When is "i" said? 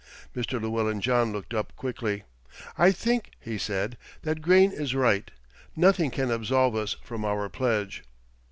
2.75-2.91